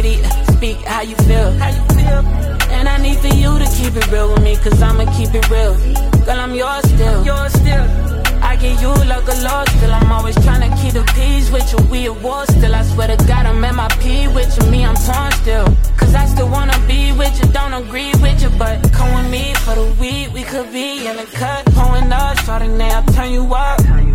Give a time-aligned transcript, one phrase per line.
[0.00, 0.22] sweetie.
[0.56, 1.50] Speak how you feel.
[1.52, 2.22] How you feel?
[2.70, 5.48] And I need for you to keep it real with me, cause I'ma keep it
[5.50, 5.74] real.
[6.24, 7.24] Girl, I'm yours still.
[7.24, 7.86] Yours still.
[8.40, 11.70] I get you like a loss, still I'm always trying to keep the peace with
[11.72, 11.78] you.
[11.90, 12.74] We at war still.
[12.74, 14.70] I swear to God, I'm at my P with you.
[14.70, 15.66] Me, I'm torn still.
[15.96, 18.50] Cause I still wanna be with you, don't agree with you.
[18.58, 21.64] But come with me for the week, we could be in the cut.
[21.74, 24.07] Pulling up, starting now, turn you up.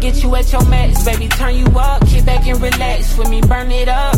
[0.00, 2.06] Get you at your max, baby, turn you up.
[2.06, 4.14] Kick back and relax with me, burn it up.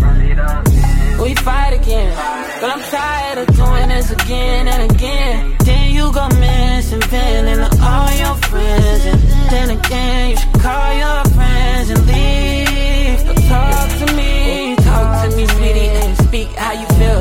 [1.18, 2.14] We fight again,
[2.60, 5.56] but I'm tired of doing this again and again.
[5.64, 10.92] Then you go missing, venting to all your friends, and then again you should call
[10.92, 13.26] your friends and leave.
[13.26, 17.20] But talk to me, talk to me, sweetie, and speak how you feel.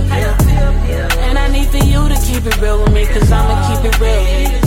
[1.26, 4.00] And I need for you to keep it real with me, cause I'ma keep it
[4.00, 4.59] real.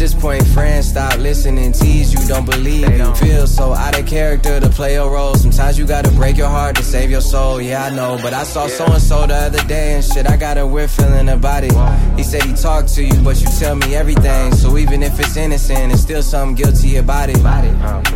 [0.00, 1.72] This point, friends stop listening.
[1.72, 3.14] Tease you, don't believe you.
[3.16, 5.34] Feel so out of character to play a role.
[5.34, 7.60] Sometimes you gotta break your heart to save your soul.
[7.60, 8.18] Yeah, I know.
[8.22, 10.26] But I saw so and so the other day and shit.
[10.26, 11.74] I got a weird feeling about it.
[12.16, 14.54] He said he talked to you, but you tell me everything.
[14.54, 17.42] So even if it's innocent, it's still something guilty about it.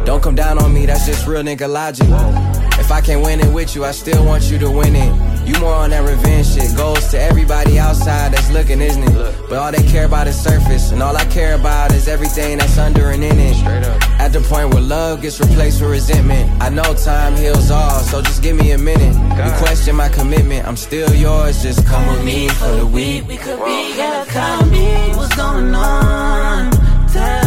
[0.06, 2.08] Don't come down on me, that's just real nigga logic.
[2.80, 5.33] If I can't win it with you, I still want you to win it.
[5.47, 6.75] You more on that revenge shit.
[6.77, 9.48] Goes to everybody outside that's looking, isn't it?
[9.48, 12.78] But all they care about is surface, and all I care about is everything that's
[12.78, 13.55] under and in it.
[13.55, 14.03] Straight up.
[14.20, 16.51] At the point where love gets replaced with resentment.
[16.62, 19.14] I know time heals all, so just give me a minute.
[19.14, 21.62] You question my commitment, I'm still yours.
[21.62, 23.29] Just come with me for the week.
[23.29, 26.70] We could be, yeah, tell me what's going on.
[27.08, 27.44] Tell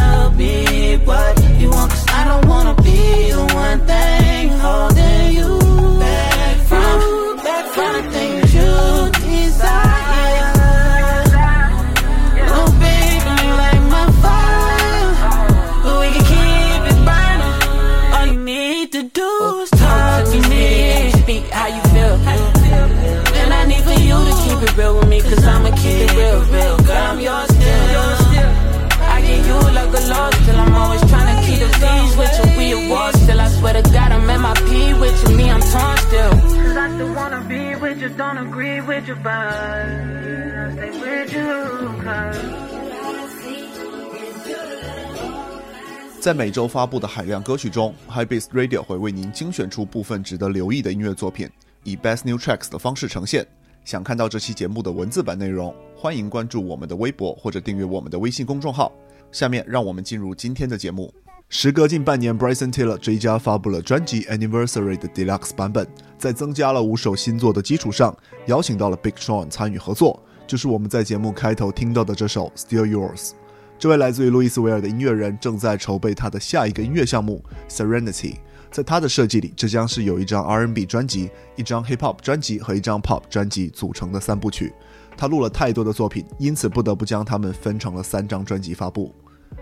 [46.37, 51.49] 每周发布的海量歌曲中，Hypebeast Radio 会为您精选出部分值得留意的音乐作品，
[51.83, 53.43] 以 Best New Tracks 的方式呈现。
[53.83, 58.92] 想看到这期节目的文字版内容，欢迎关注我们的微博或者订阅我们的微信公众号。
[59.31, 61.11] 下面让我们进入今天的节目。
[61.49, 65.87] 时隔近半年，Bryson Tiller 这一家发布了专辑 Anniversary 的 Deluxe 版本，
[66.20, 68.15] 在增加了五首新作的基础上，
[68.45, 73.31] 邀请到了 Big Sean 参与合作，就是我们在节目开头听到的这首 Still Yours。
[73.80, 78.38] 这位来自于路易斯维尔的音乐人正在筹备他的下一个音乐项目 Serenity。
[78.71, 84.73] 在他的设计里，这将是由一张 R&B 专辑、一张 Hip Hop 专辑和一张 Pop 专辑组成的三部曲。
[85.15, 89.14] 他录了太多的作品，因此不得不将它们分成了三张专辑发布。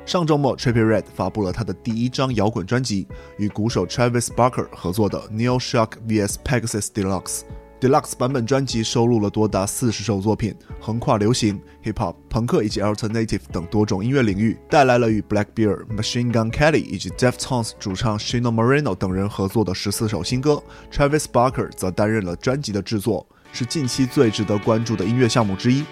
[0.05, 7.41] 上周末，Trippie Redd 发布了他的第一张摇滚专辑，与鼓手 Travis Barker 合作的 Neil Shark vs Pegasus Deluxe。
[7.81, 20.63] Deluxe 版本专辑收录了多达四十首作品，横跨流行、hip hop、朋克以及 alternative 等多种音乐领域，带来了与 Blackbear、Machine Gun Kelly 以及 Deftones 主唱 Shino Moreno 等人合作的十四首新歌。
[20.91, 25.83] Travis Barker 则担任了专辑的制作，是近期最值得关注的音乐项目之一。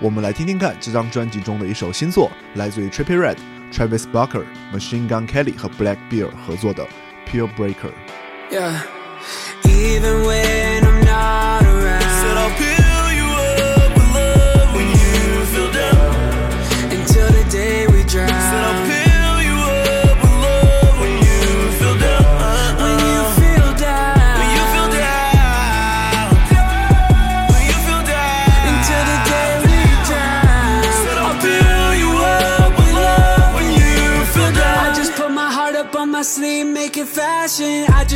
[0.00, 3.36] 我们来听听看这张专辑中的一首新作，来自于 Trippy Red、
[3.72, 6.86] Travis Barker、Machine Gun Kelly 和 Blackbear 合作的
[7.26, 7.92] Pure Breaker。
[8.50, 8.82] Yeah.
[9.64, 10.79] Even when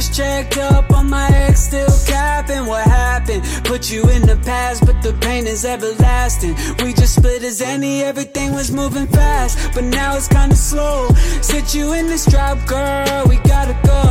[0.04, 2.66] just checked up on my ex, still capping.
[2.66, 3.42] What happened?
[3.64, 6.54] Put you in the past, but the pain is everlasting.
[6.82, 11.08] We just split as any, everything was moving fast, but now it's kinda slow.
[11.40, 14.02] Sit you in this drop, girl, we gotta go.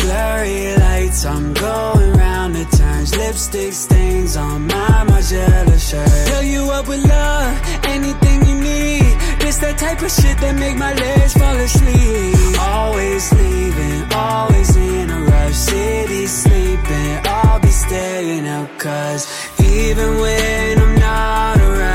[0.00, 3.14] Blurry lights, I'm going round the turns.
[3.16, 6.10] Lipstick stains on my Margiela shirt.
[6.28, 7.54] Fill you up with love,
[7.84, 9.12] anything you need.
[9.46, 12.60] It's that type of shit that make my legs fall asleep.
[12.60, 15.29] Always leaving, always in a
[15.68, 18.70] city sleeping, I'll be staying out.
[18.78, 19.22] Cause
[19.60, 21.89] even when I'm not around,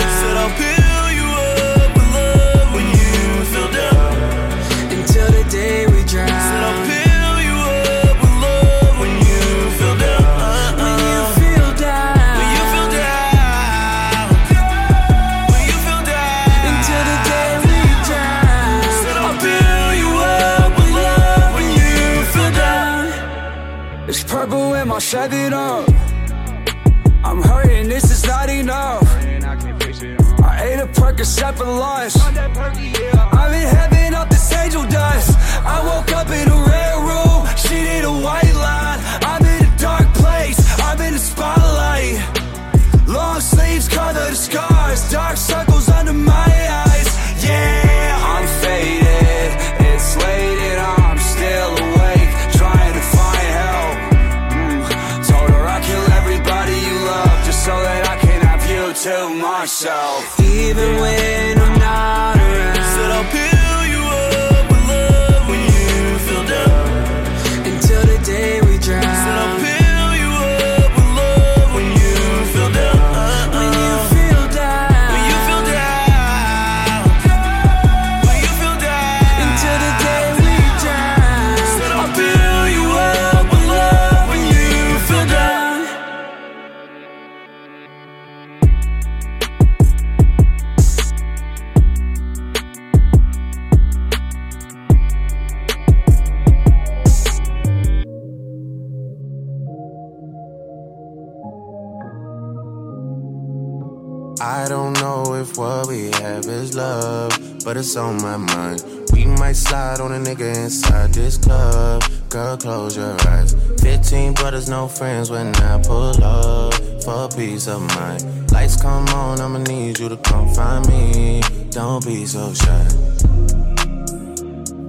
[105.57, 107.31] what we have is love,
[107.63, 108.83] but it's on my mind.
[109.13, 112.03] We might slide on a nigga inside this club.
[112.29, 113.55] Girl, close your eyes.
[113.81, 116.73] 15 brothers, no friends when I pull up
[117.03, 118.51] for peace of mind.
[118.51, 121.41] Lights come on, I'ma need you to come find me.
[121.69, 122.87] Don't be so shy.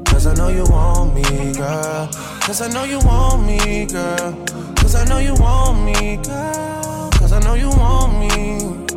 [0.07, 2.09] Cause I know you want me, girl.
[2.41, 4.33] Cause I know you want me, girl.
[4.77, 7.11] Cause I know you want me, girl.
[7.13, 8.96] Cause I know you want me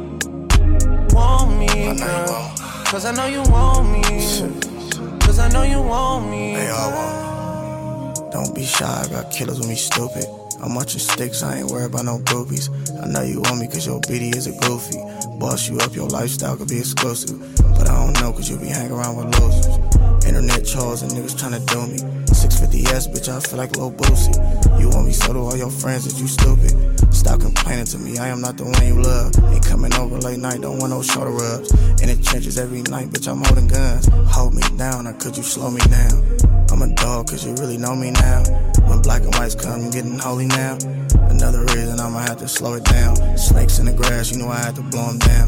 [1.14, 2.54] want me, girl.
[2.86, 4.02] Cause I know you want me.
[5.20, 6.56] Cause I know you want me.
[6.56, 8.32] They all want.
[8.32, 10.26] Don't be shy, I got killers with me stupid.
[10.62, 12.70] I'm watching sticks, I ain't worried about no groupies.
[13.02, 15.00] I know you want me cause your BD is a goofy.
[15.40, 17.40] Boss you up, your lifestyle could be exclusive.
[17.78, 19.89] But I don't know cause you be hanging around with losers.
[20.30, 21.98] Internet trolls and niggas tryna do me.
[22.30, 24.38] 650S, bitch, I feel like Lil Boosie.
[24.80, 26.70] You want me so do all your friends that you stupid.
[27.12, 29.34] Stop complaining to me, I am not the one you love.
[29.52, 31.74] Ain't coming over late night, don't want no shoulder rubs.
[32.04, 34.08] In the trenches every night, bitch, I'm holding guns.
[34.30, 36.22] Hold me down, or could you slow me down?
[36.70, 38.44] I'm a dog, cause you really know me now.
[38.86, 40.78] When black and whites come, you getting holy now.
[41.40, 43.16] Another reason I'ma have to slow it down.
[43.38, 45.48] Snakes in the grass, you know I had to blow 'em down.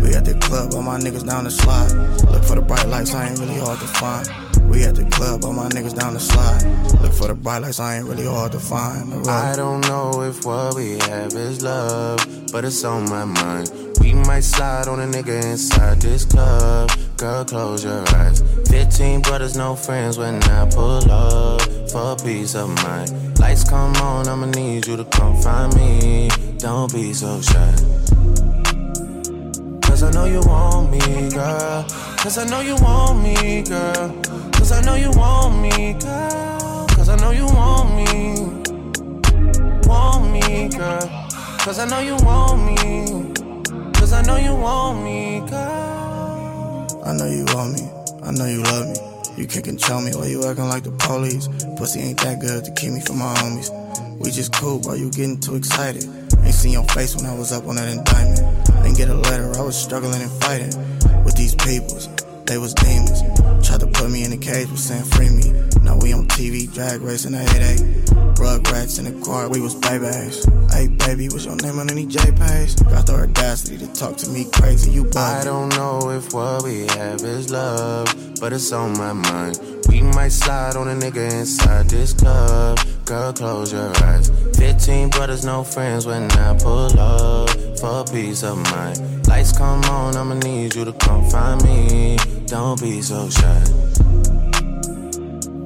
[0.00, 1.90] We at the club, all my niggas down the slide.
[2.30, 4.28] Look for the bright lights, I ain't really hard to find.
[4.70, 6.62] We at the club, all my niggas down the slide.
[7.02, 9.26] Look for the bright lights, I ain't really hard to find.
[9.28, 13.70] I don't know if what we have is love, but it's on my mind.
[14.00, 16.92] We might slide on a nigga inside this club.
[17.16, 18.42] Girl, close your eyes.
[18.68, 23.31] 15 brothers, no friends when I pull up for peace of mind.
[23.52, 26.30] Lights come on, I'ma need you to come find me.
[26.56, 27.74] Don't be so shy.
[29.82, 31.84] Cause I know you want me, girl.
[32.16, 34.08] Cause I know you want me, girl.
[34.52, 36.86] Cause I know you want me, girl.
[36.96, 38.40] Cause I know you want me.
[39.86, 41.06] Want me, girl.
[41.58, 43.34] Cause I know you want me.
[43.92, 47.02] Cause I know you want me, girl.
[47.04, 47.86] I know you want me.
[48.22, 49.11] I know you love me.
[49.36, 51.48] You can control me while you acting like the police.
[51.76, 53.70] Pussy ain't that good to keep me from my homies.
[54.18, 54.94] We just cool, bro.
[54.94, 56.04] You getting too excited.
[56.44, 58.66] Ain't seen your face when I was up on that indictment.
[58.82, 59.52] Didn't get a letter.
[59.58, 60.74] I was struggling and fighting
[61.24, 62.08] with these peoples.
[62.44, 63.22] They was demons.
[63.82, 65.50] To put me in a cage, but saying free me.
[65.82, 69.74] Now we on TV, drag racing a 8 Rug rats in the car, we was
[69.74, 70.46] babies.
[70.70, 72.78] Hey baby, what's your name on any JPays?
[72.88, 76.62] Got the audacity to talk to me crazy, you bug I don't know if what
[76.62, 78.06] we have is love,
[78.38, 79.58] but it's on my mind.
[79.88, 82.78] We might slide on a nigga inside this club.
[83.04, 84.30] Girl, close your eyes.
[84.58, 89.26] 15 brothers, no friends when I pull up for peace of mind.
[89.26, 93.64] Lights come on, I'ma need you to come find me don't be so shy.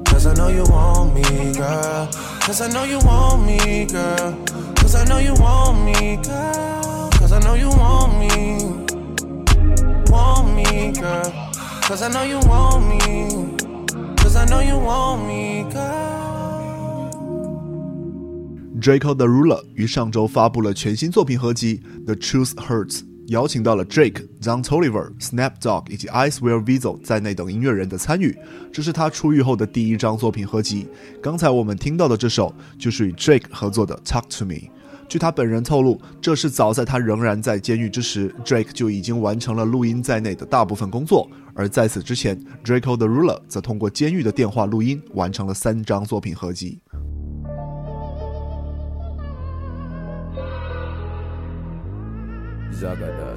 [0.05, 2.07] Cause I know you want me, girl.
[2.39, 4.31] Cause I know you want me, girl.
[4.77, 7.09] Cause I know you want me, girl.
[7.19, 8.31] Cause I know you want me.
[10.09, 11.29] Want me, girl.
[11.81, 13.03] Cause I know you want me.
[14.15, 16.07] Cause I know you want me, girl.
[18.79, 28.37] Drakeo the Ruler 于上周发布了全新作品合集《The Truth Hurts》，邀请到了 Drake、Don Toliver、Snapdog 以及 Ice Will Visual 在内等音乐人的参与。
[28.71, 30.87] 这是他出狱后的第一张作品合集。
[31.21, 34.53] 刚才我们听到的这首就是与 Drake 合作的《Talk to Me》。
[35.09, 41.29] 据他本人透露，这是早在他仍然在监狱之时，Drake 就已经完成了录音在内的大部分工作。
[41.53, 46.79] 而在此之前，Draco the Ruler 则通过监狱的电话录音完成了三张作品合集。
[52.79, 53.36] Zagadad.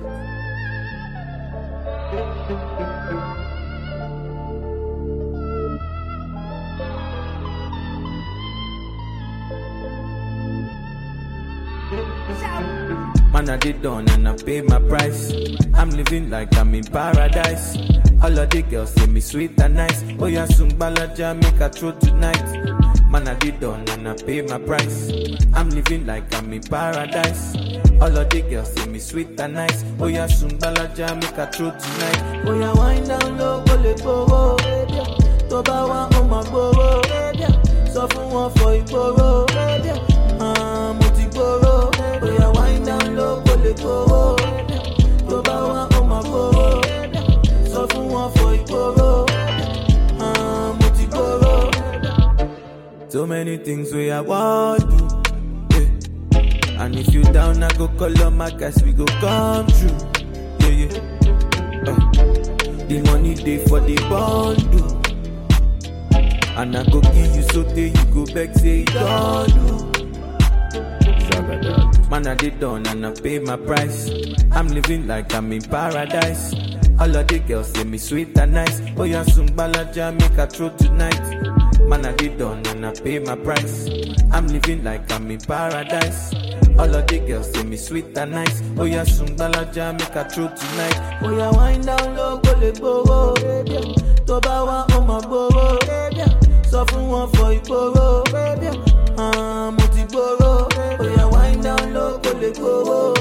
[13.51, 15.33] I did done and I paid my price.
[15.75, 17.77] I'm living like I'm in paradise.
[18.23, 20.05] All of the girls say me sweet and nice.
[20.21, 22.45] Oh, yeah, soon balaja make a throw tonight.
[23.11, 25.11] Man, I did done and I paid my price.
[25.55, 27.57] I'm living like I'm in paradise.
[28.01, 29.85] All of the girls say me sweet and nice.
[29.99, 32.47] Oh, yeah, soon balaja make a throw tonight.
[32.47, 34.57] Oh, yeah, wind down low, go let go.
[35.51, 36.45] Tó bá wá ó máa.
[37.95, 39.50] Sọ fún wọn fọ ìgboro.
[43.77, 44.07] Tó
[45.47, 45.89] bá wá.
[47.73, 48.47] Sọ fún wọn fọ
[50.79, 51.05] mo ti.
[53.09, 54.97] So many things we I want do.
[55.75, 56.83] Yeah.
[56.83, 59.97] And if you down, I go call on my guys, we go come true.
[60.61, 61.91] Yeah, yeah.
[61.91, 62.01] Uh,
[62.89, 65.01] the money day for the bundle.
[66.59, 69.67] And I go give you so day you go back say it don't do.
[72.11, 74.11] Man, I did done and I pay my price.
[74.53, 76.53] I'm living like I'm in paradise.
[76.99, 78.81] All of the girls say me sweet and nice.
[78.97, 81.21] Oh, yeah, make a throw tonight.
[81.89, 83.89] Man, I did done and I pay my price.
[84.33, 86.35] I'm living like I'm in paradise.
[86.79, 88.61] All of the girls say me sweet and nice.
[88.77, 91.19] Oh, yeah, make a throw tonight.
[91.23, 93.35] Oh, yeah, wind down low, go let go.
[94.27, 95.79] Tó bá wá, ó máa gbowó.
[96.71, 98.25] Sọ fún wọn fọ ìgboro.
[99.19, 100.40] Ah, mo ti gboro.
[102.41, 103.20] Down low,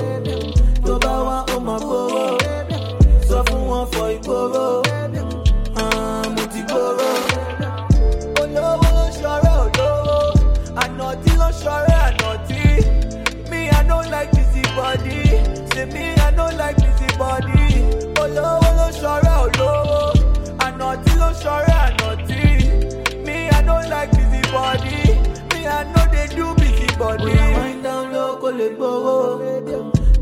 [28.60, 29.16] lè gbowó.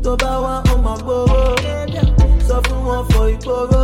[0.04, 1.40] Tó bá wá ó máa gbowó.
[2.48, 3.82] Sọ fún wọn fọ ìgboro.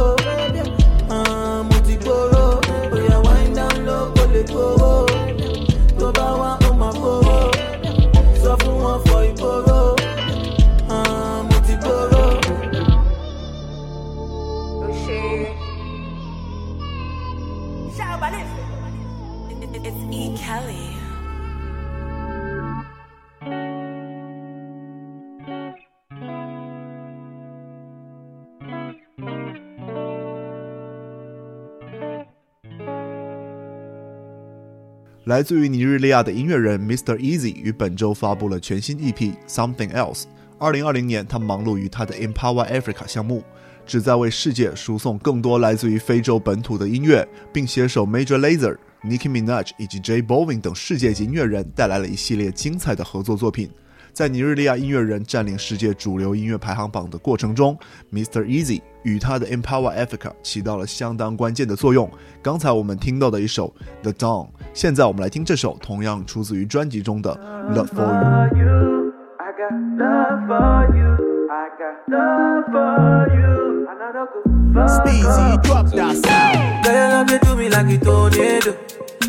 [35.25, 37.17] 来自于尼日利亚的音乐人 Mr.
[37.17, 39.15] Easy 于本周发布了全新 EP
[39.49, 40.23] 《Something Else》。
[40.59, 43.43] 二零二零年，他忙碌于他的 Empower Africa 项目，
[43.87, 53.71] 旨在为世界输送更多来自于非洲本土的音乐，并携手 Major Lazer、Nicki Minaj 以及 J Balvin 等世界级音乐人，带来了一系列精彩的合作作品。
[54.15, 57.77] 在尼日利亚音乐人占领世界主流音乐排行榜的过程中
[58.13, 58.45] ，Mr.
[58.45, 62.09] Easy 与他的 Empower Africa 起到了相当关键的作用。
[62.41, 67.35] 刚才我们听到的一首 The Dawn，现在我们来听这首同样出自于专辑中的
[67.75, 69.13] Love for You。
[69.41, 71.11] I got love for you.
[71.51, 73.89] I got love for you.
[73.91, 75.63] And I don't go fuck Speezy, up.
[75.65, 76.85] drop that sound.
[76.85, 78.77] Girl, your love you do me like a tornado.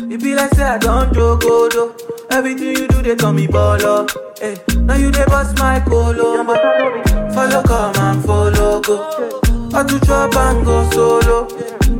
[0.08, 1.94] It be like say I don't joke, oh, though.
[2.30, 4.08] Everything you do, they call me baller.
[4.38, 6.44] Hey, now you they bust my colo.
[6.48, 7.30] Oh.
[7.34, 9.40] Follow, come and follow, go.
[9.74, 11.48] I do chop and go solo.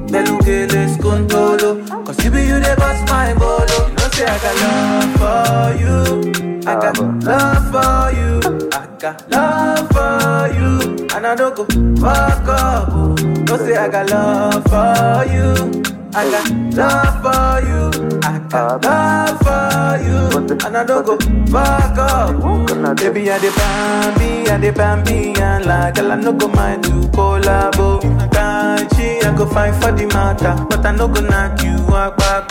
[0.07, 1.85] Beluke, let's control.
[2.05, 3.67] Cause you be you they bust my bolo.
[3.69, 3.89] Oh.
[3.89, 6.63] You know, say I got love for you.
[6.67, 8.71] I got ah, love for you.
[8.73, 11.07] I got love for you.
[11.15, 11.65] And I don't go
[12.01, 12.89] fuck up.
[12.93, 13.15] oh.
[13.45, 15.83] Don't say I got love for you.
[16.19, 18.21] I got love for you.
[18.23, 20.47] I got love for you.
[20.67, 21.19] And I don't go
[21.53, 22.97] fuck up.
[22.97, 28.01] Baby, I the bambi, I the bambi, and like, I no go mind to collabo.
[28.33, 32.17] Can't she, I go fight for the matter, but I no go knock you out
[32.17, 32.49] back.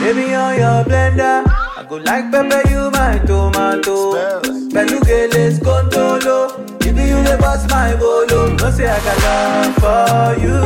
[0.00, 1.44] Baby, on your blender,
[1.88, 4.40] go like pepper you my tomato.
[4.74, 6.48] Belugeles contolo.
[6.80, 8.54] Give you the boss my bolo.
[8.54, 10.58] No say I got love for you.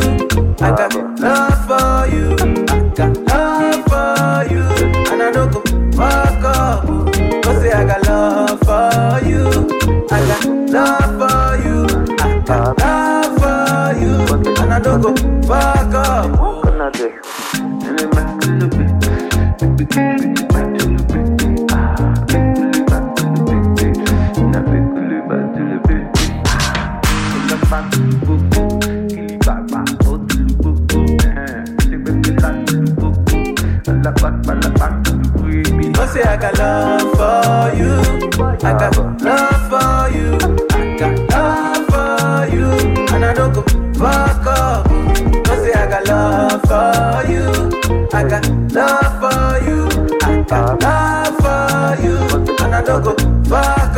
[0.60, 2.26] I got love for you.
[2.70, 4.64] I got love for you.
[5.10, 5.60] And I don't go
[5.96, 6.88] fuck up.
[6.88, 9.44] No say I got love for you.
[10.10, 10.46] I got
[10.76, 11.76] love for you.
[12.18, 14.12] I got love for you.
[14.62, 15.10] And I don't go
[15.46, 16.50] fuck up.
[19.92, 20.49] Thank you.
[34.30, 35.04] back, man, back.
[35.04, 37.92] Don't oh, say I got love for you.
[38.62, 40.28] I got love for you.
[40.70, 42.68] I got love for you.
[43.14, 43.62] And I don't go
[43.94, 44.88] fuck up.
[44.88, 47.44] Don't say I got love for you.
[48.12, 49.80] I got love for you.
[50.22, 52.16] I got love for you.
[52.64, 53.14] And I don't go
[53.48, 53.89] fuck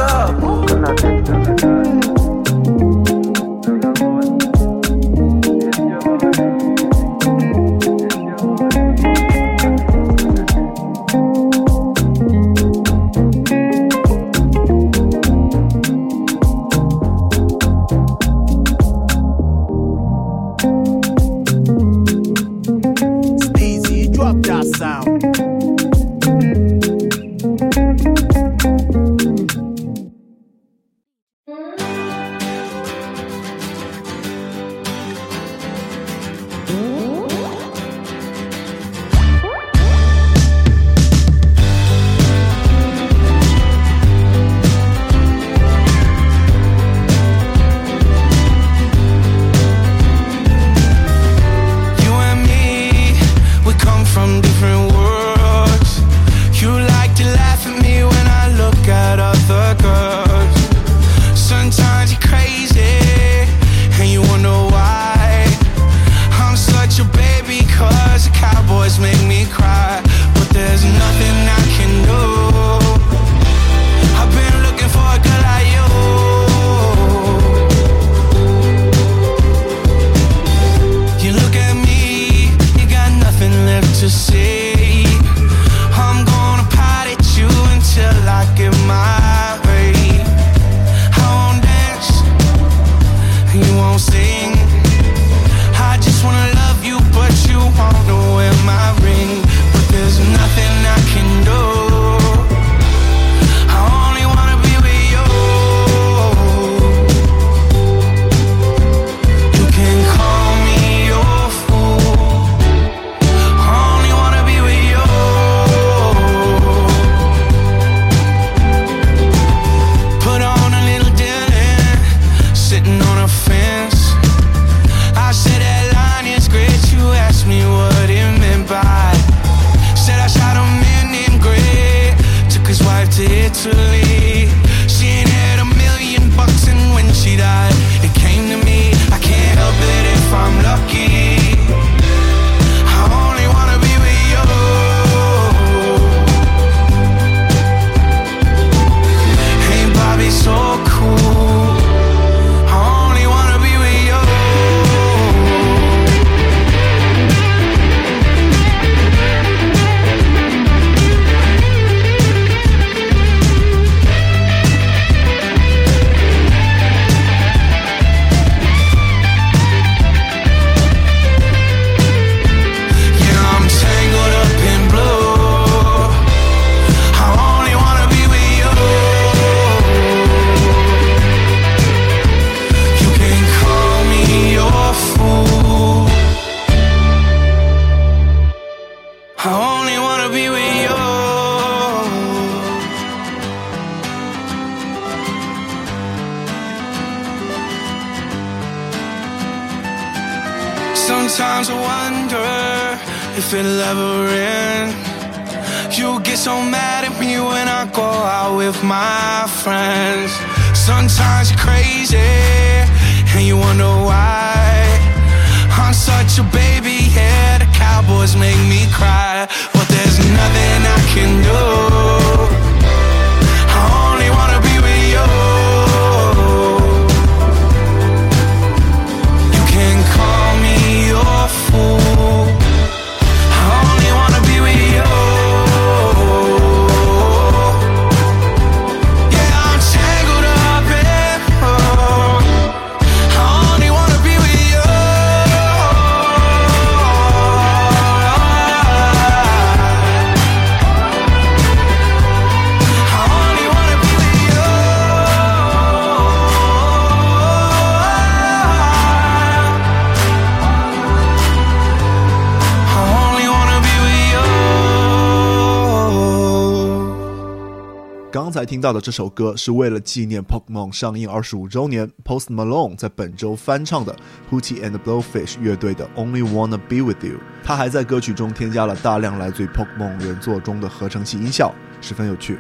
[268.65, 274.15] 听到的这首歌是为了纪念 Pokemon 上映二十五周年，Post Malone 在本周翻唱的
[274.51, 277.39] Hootie and Blowfish 乐队的 Only Wanna Be With You。
[277.65, 282.59] 他还在歌曲中添加了大量来自于 Pokemon 原作中的合成器音效，十分有趣。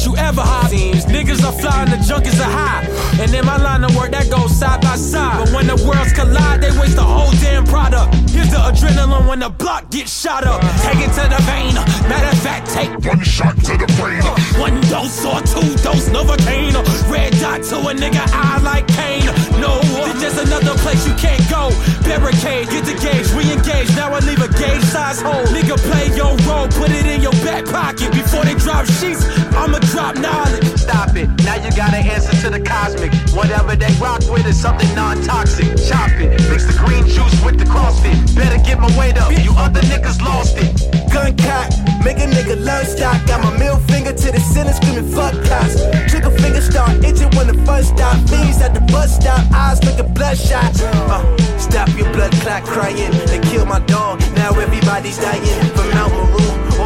[0.00, 0.70] That you ever hop.
[0.70, 2.86] Niggas are flying, the junkies are high.
[3.20, 6.60] And in my line of work, that goes side by But when the worlds collide,
[6.60, 8.12] they waste the whole damn product.
[8.30, 10.60] Here's the adrenaline when the block gets shot up.
[10.82, 11.74] Take it to the vein.
[12.10, 14.22] Matter of fact, take one shot to the brain.
[14.58, 16.74] One dose or two dose Novocaine.
[17.08, 19.26] Red dot to a nigga eye like Kane.
[19.60, 19.78] No,
[20.10, 21.70] it's just another place you can't go.
[22.02, 23.88] Barricade barricade, get the gauge, re-engage.
[23.96, 25.44] Now I leave a gauge size hole.
[25.54, 28.12] Nigga, play your role, put it in your back pocket.
[28.12, 29.24] Before they drop sheets,
[29.54, 30.66] I'ma drop knowledge.
[30.78, 33.12] Stop it, now you got an answer to the cosmic.
[33.34, 35.68] Whatever they rock with is something non-toxic.
[35.88, 38.16] Chop it, mix the green juice with the CrossFit.
[38.34, 40.70] Better get my weight up, you other niggas lost it.
[41.12, 41.68] Gun cock,
[42.04, 43.18] make a nigga learn stock.
[43.26, 45.82] Got my middle finger to the ceiling, screaming fuck cops.
[46.10, 48.16] Trigger finger start itching when the first stop.
[48.28, 50.72] Fiends at the bus stop, eyes looking bloodshot.
[50.80, 51.22] Uh,
[51.58, 53.12] stop your blood clot crying.
[53.26, 55.44] They killed my dog, now everybody's dying.
[55.74, 56.39] From Mount Meru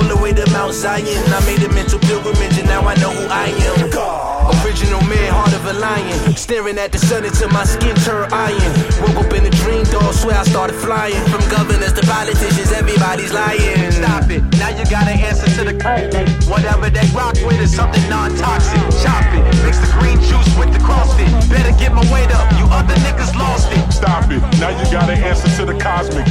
[0.04, 1.06] all the way to Mount Zion.
[1.32, 3.88] I made a mental pilgrimage and now I know who I am.
[4.64, 6.36] Original man, heart of a lion.
[6.36, 8.72] Staring at the sun until my skin turned iron.
[9.00, 11.20] Woke up in a dream, dog, swear I started flying.
[11.32, 13.92] From governors to politicians, everybody's lying.
[13.92, 16.28] Stop it, now you got an answer to the question.
[16.50, 18.80] Whatever they rock with is something non-toxic.
[19.00, 21.30] Chop it, mix the green juice with the CrossFit.
[21.48, 23.80] Better get my weight up, you other niggas lost it.
[23.92, 26.26] Stop it, now you got an answer to the cosmic.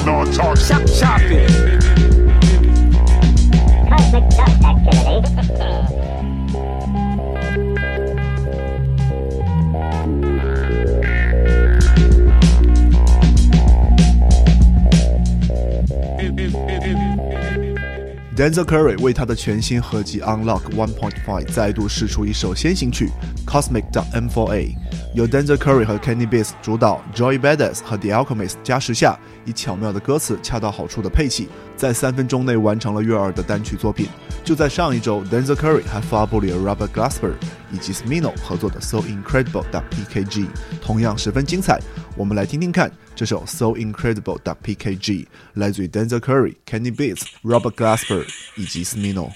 [0.00, 0.68] The non-toxic.
[0.68, 1.50] Chop, chop it.
[3.88, 4.24] Cosmic
[18.40, 20.94] Denzel Curry 为他的全新合集《Unlock 1.5》
[21.52, 23.10] 再度试出一首先行曲
[23.46, 24.48] 《Cosmic M4A》，
[25.14, 34.08] 由 Denzel Curry 和 Kenny Beats 主导，Joy Badass 和 The Alchemist 加持下，以巧妙的歌词恰到好处的配器，在三分钟内完成了悦耳的单曲作品。
[34.42, 37.32] 就在上一周，Denzel Curry 还发布了 Robert Glasper
[37.70, 40.46] 以及 Smino 合作的《So Incredible》的 PKG，
[40.80, 41.78] 同样十分精彩。
[42.16, 49.32] 我们来听听看这首 So Incredible .pkg 来自于 Denzel Curry、Kenny Beats、Robert Glasper 以及 Smino。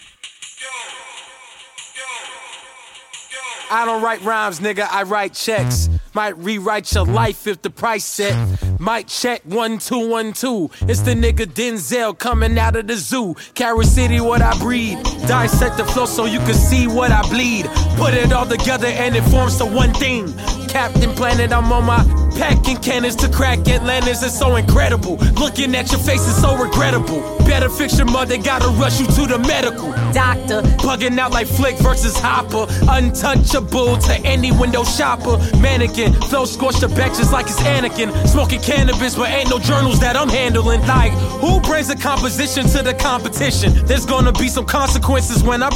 [3.70, 5.90] I don't write rhymes, nigga, I write checks.
[6.14, 8.35] Might rewrite your life if the price set.
[8.79, 10.70] Might check one two one two.
[10.88, 13.35] It's the nigga Denzel coming out of the zoo.
[13.53, 14.97] Carol City, what I breed.
[15.29, 17.66] Dissect the flow so you can see what I bleed.
[17.97, 20.33] Put it all together and it forms the one thing.
[20.68, 24.23] Captain Planet, I'm on my packing cannons to crack Atlantis.
[24.23, 25.16] is so incredible.
[25.35, 27.20] Looking at your face is so regrettable.
[27.47, 29.92] Better fix your mother, gotta rush you to the medical.
[30.12, 32.66] Doctor, bugging out like Flik versus Hopper.
[32.88, 35.38] Untouchable to any window shopper.
[35.61, 38.11] Mannequin, flow scorched the back just like it's Anakin.
[38.27, 40.81] Smoking cannabis, but ain't no journals that I'm handling.
[40.83, 43.73] Like, who brings a composition to the competition?
[43.87, 45.73] There's gonna be some consequences when I'm.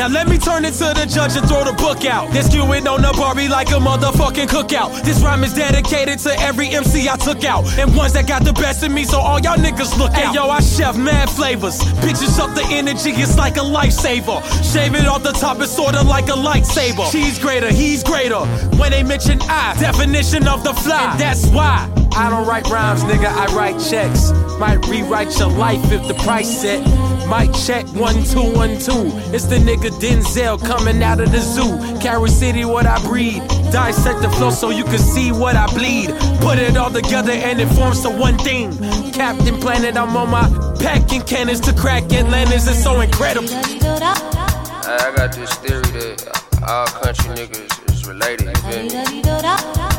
[0.00, 2.32] Now let me turn it to the judge and throw the book out.
[2.32, 5.02] This skewing on the Barbie like a motherfucking cookout.
[5.02, 7.66] This rhyme is dedicated to every MC I took out.
[7.78, 10.16] And ones that got the best of me, so all y'all niggas look out.
[10.16, 11.80] Hey yo, I chef mad flavors.
[12.00, 14.40] Bitches up the energy, it's like a lifesaver.
[14.72, 17.12] Shave it off the top, it's sorta like a lightsaber.
[17.12, 18.40] She's greater, he's greater.
[18.78, 21.10] When they mention I, definition of the fly.
[21.10, 24.32] And that's why I don't write rhymes, nigga, I write checks.
[24.58, 26.84] Might rewrite your life if the price set.
[27.26, 29.10] Might check one, two, one, two.
[29.32, 31.78] It's the nigga Denzel coming out of the zoo.
[32.00, 33.46] Carol City, what I breathe.
[33.70, 36.10] Dissect the flow so you can see what I bleed.
[36.40, 38.76] Put it all together and it forms the one thing.
[39.12, 40.48] Captain Planet, I'm on my
[40.80, 42.66] packing cannons to crack Atlantis.
[42.66, 43.48] It's so incredible.
[43.52, 46.26] I got this theory that
[46.66, 48.48] all country niggas is related.
[48.48, 49.89] You feel me?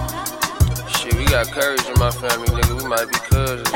[1.32, 2.82] Got courage in my family, nigga.
[2.82, 3.72] We might be cousins.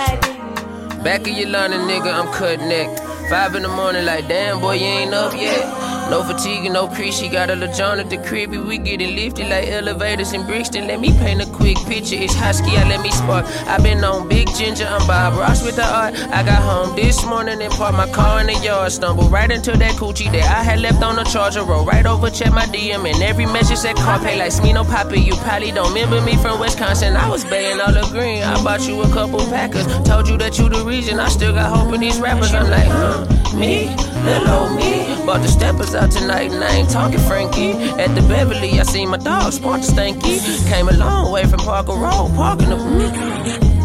[1.06, 2.90] Back of your line, nigga, I'm cut neck.
[3.30, 5.86] Five in the morning, like, damn, boy, you ain't up yet.
[6.10, 7.18] No fatigue, no crease.
[7.18, 8.52] She got a LeJohn at the crib.
[8.52, 10.88] We getting lifted like elevators in Brixton.
[10.88, 12.16] Let me paint a quick picture.
[12.16, 13.46] It's husky, I let me spark.
[13.68, 16.14] i been on Big Ginger, I'm Bob Ross with the art.
[16.30, 18.92] I got home this morning and parked my car in the yard.
[18.92, 21.64] Stumbled right into that coochie that I had left on the charger.
[21.64, 25.22] Roll right over, check my DM, and every message said car pay like Smino Poppy.
[25.22, 27.16] You probably don't remember me from Wisconsin.
[27.16, 28.44] I was baying all the green.
[28.44, 29.88] I bought you a couple packers.
[30.04, 31.20] Told you that you the reason.
[31.20, 32.54] I still got hope in these rappers.
[32.54, 33.88] I'm like, huh, me,
[34.24, 35.06] little old me.
[35.26, 37.74] Bought the steppers out tonight, and I ain't talking Frankie.
[38.00, 40.40] At the Beverly, I seen my dog, Spark Stanky.
[40.70, 43.76] Came a long way from Parker Road, parking the.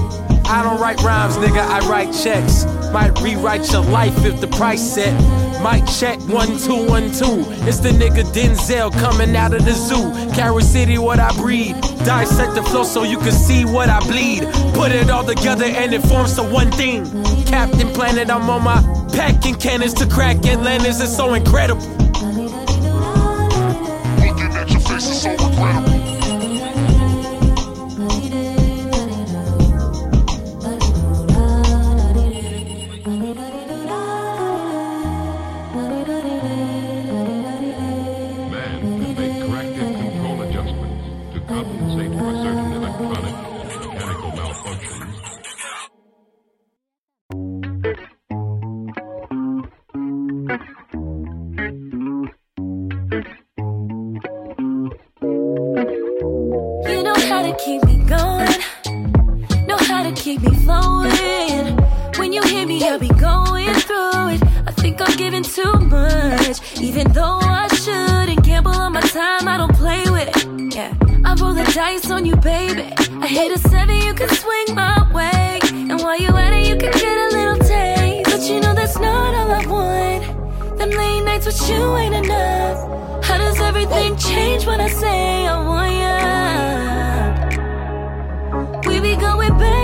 [0.47, 2.65] I don't write rhymes, nigga, I write checks.
[2.93, 5.15] Might rewrite your life if the price set.
[5.63, 7.45] Might check one two one two.
[7.69, 10.11] It's the nigga Denzel coming out of the zoo.
[10.35, 11.77] Carol City, what I breed.
[12.05, 14.43] Dissect the flow so you can see what I bleed.
[14.75, 17.05] Put it all together and it forms to one thing.
[17.45, 21.01] Captain Planet, I'm on my packing cannons to crack Atlantis.
[21.01, 22.00] It's so incredible.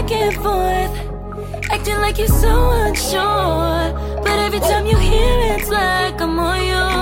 [0.06, 3.92] Back and forth, acting like you're so unsure.
[4.22, 6.95] But every time you hear it, it's like I'm all yours.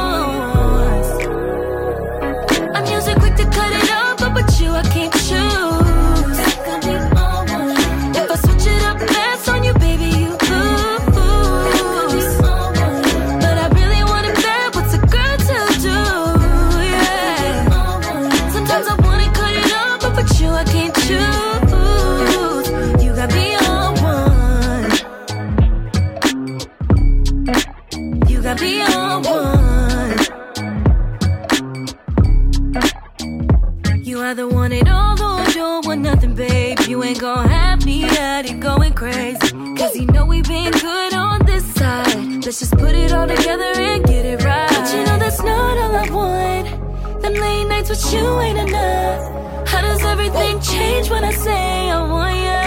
[47.95, 49.69] With you ain't enough.
[49.69, 52.61] How does everything change when I say I want ya?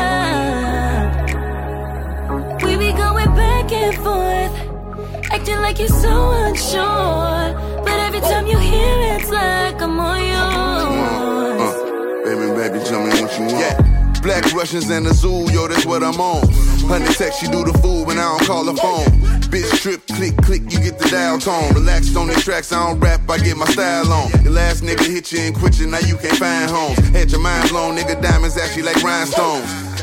[2.66, 4.56] We be going back and forth,
[5.32, 7.54] acting like you're so unsure.
[7.84, 11.62] But every time you hear it, it's like I'm on yours.
[11.62, 11.74] Uh,
[12.24, 13.60] baby, baby, tell me what you want.
[13.60, 13.87] Yeah.
[14.28, 16.46] Black Russians in the zoo, yo, that's what I'm on.
[16.92, 19.06] Honey text, you do the fool when I don't call the phone.
[19.48, 21.74] Bitch trip, click, click, you get the dial tone.
[21.74, 24.30] Relaxed on the tracks, I don't rap, I get my style on.
[24.44, 27.00] The last nigga hit you and quit you, now you can't find homes.
[27.16, 29.87] Had your mind blown, nigga, diamonds actually like rhinestones.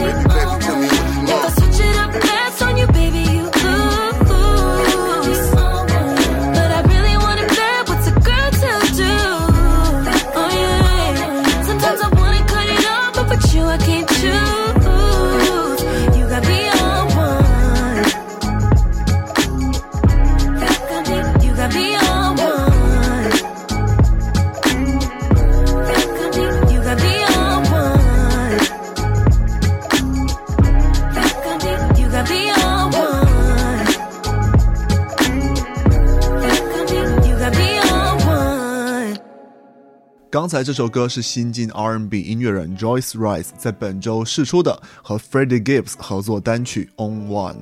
[0.00, 0.77] If
[40.48, 47.52] 刚才这首歌是新晋 R&B 音乐人 Joyce Rice 在本周试出的和 Freddie Gibbs 合作单曲《On One》。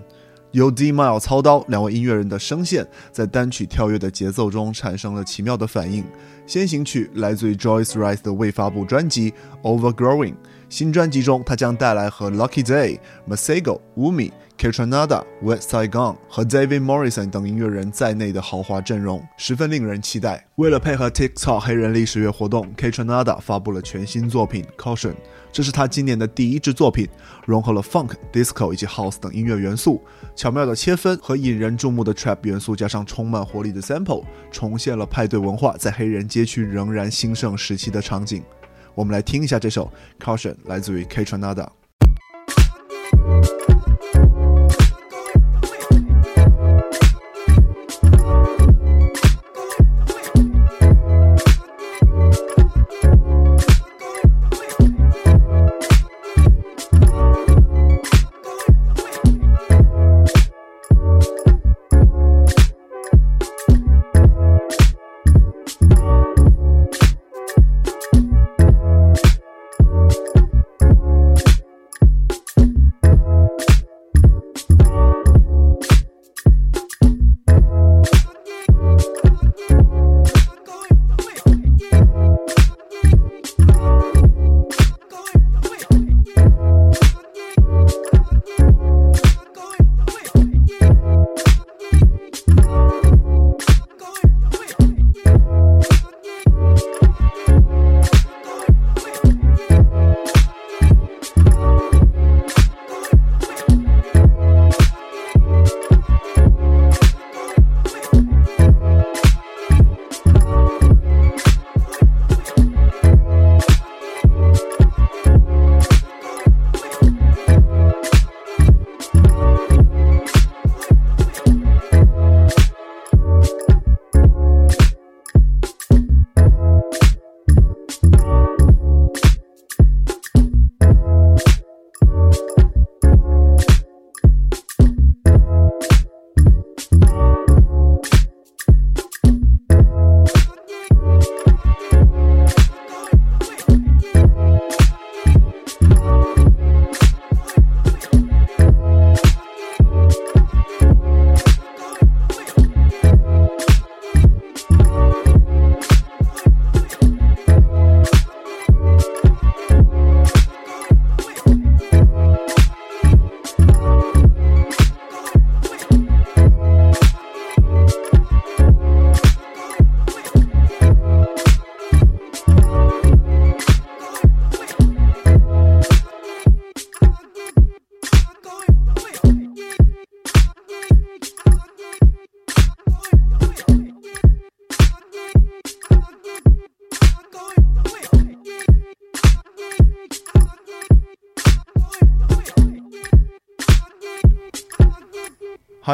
[0.53, 6.05] 由 D Mile 操刀，两位音乐人的声线在单曲跳跃的节奏中产生了奇妙的反应。
[6.47, 9.33] 先行曲来自于 Joyce Wright 的未发布专辑
[9.65, 10.35] 《Overgrowing》，
[10.69, 20.47] 新专辑中他将带来和 Lucky Day、Masego、Wumi、Ketranada、West Side Gun 和 David Morrison 等音乐人在内的豪华阵容，十分令人期待。
[20.57, 25.11] 为了配合 TikTok 黑人历史月活动，Ketranada 发布了全新作品《Caution》。
[25.53, 27.09] 这是他今年的第一支作品，
[27.47, 30.03] 融合了 funk、disco 以及 house 等音乐元素，
[30.35, 38.43] 巧妙的切分和引人注目的 trap 元素，加上充满活力的 sample，重现了派对文化在黑人街区仍然兴盛时期的场景。
[38.95, 41.67] 我们来听一下这首 Caution，来自于 katrinada